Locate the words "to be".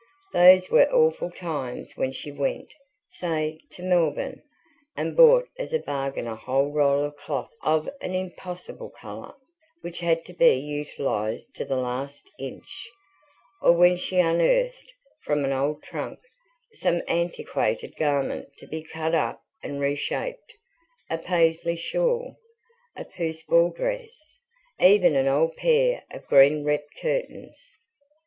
10.25-10.53, 18.57-18.81